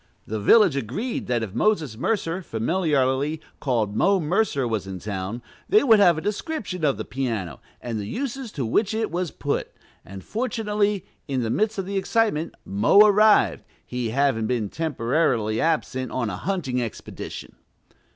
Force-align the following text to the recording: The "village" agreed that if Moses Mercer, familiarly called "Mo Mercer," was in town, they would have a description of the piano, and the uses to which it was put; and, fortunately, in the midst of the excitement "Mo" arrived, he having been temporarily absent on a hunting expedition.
The 0.25 0.39
"village" 0.39 0.75
agreed 0.75 1.27
that 1.27 1.43
if 1.43 1.53
Moses 1.53 1.95
Mercer, 1.95 2.41
familiarly 2.41 3.39
called 3.59 3.95
"Mo 3.95 4.19
Mercer," 4.19 4.67
was 4.67 4.87
in 4.87 4.97
town, 4.97 5.43
they 5.69 5.83
would 5.83 5.99
have 5.99 6.17
a 6.17 6.21
description 6.21 6.83
of 6.83 6.97
the 6.97 7.05
piano, 7.05 7.59
and 7.81 7.99
the 7.99 8.07
uses 8.07 8.51
to 8.53 8.65
which 8.65 8.95
it 8.95 9.11
was 9.11 9.29
put; 9.29 9.71
and, 10.03 10.23
fortunately, 10.23 11.05
in 11.27 11.43
the 11.43 11.51
midst 11.51 11.77
of 11.77 11.85
the 11.85 11.97
excitement 11.97 12.55
"Mo" 12.65 13.01
arrived, 13.05 13.63
he 13.85 14.09
having 14.09 14.47
been 14.47 14.69
temporarily 14.69 15.61
absent 15.61 16.11
on 16.11 16.31
a 16.31 16.35
hunting 16.35 16.81
expedition. 16.81 17.55